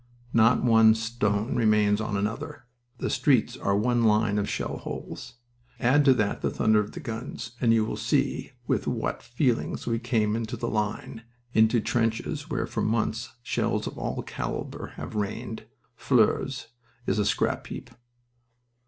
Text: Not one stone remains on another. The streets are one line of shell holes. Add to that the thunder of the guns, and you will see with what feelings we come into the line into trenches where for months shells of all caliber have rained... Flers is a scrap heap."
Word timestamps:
Not 0.33 0.63
one 0.63 0.95
stone 0.95 1.53
remains 1.55 2.01
on 2.01 2.17
another. 2.17 2.65
The 2.97 3.09
streets 3.11 3.55
are 3.55 3.77
one 3.77 4.03
line 4.05 4.39
of 4.39 4.49
shell 4.49 4.77
holes. 4.77 5.35
Add 5.79 6.05
to 6.05 6.13
that 6.15 6.41
the 6.41 6.49
thunder 6.49 6.79
of 6.79 6.93
the 6.93 6.99
guns, 6.99 7.51
and 7.61 7.71
you 7.71 7.85
will 7.85 7.95
see 7.97 8.53
with 8.65 8.87
what 8.87 9.21
feelings 9.21 9.85
we 9.85 9.99
come 9.99 10.35
into 10.35 10.57
the 10.57 10.67
line 10.67 11.21
into 11.53 11.79
trenches 11.81 12.49
where 12.49 12.65
for 12.65 12.81
months 12.81 13.33
shells 13.43 13.85
of 13.85 13.99
all 13.99 14.23
caliber 14.23 14.87
have 14.97 15.13
rained... 15.13 15.67
Flers 15.95 16.69
is 17.05 17.19
a 17.19 17.25
scrap 17.25 17.67
heap." 17.67 17.91